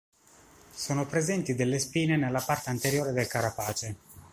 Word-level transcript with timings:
Sono 0.73 1.05
presenti 1.05 1.53
delle 1.53 1.77
spine 1.77 2.17
nella 2.17 2.41
parte 2.41 2.71
anteriore 2.71 3.11
del 3.11 3.27
carapace. 3.27 3.95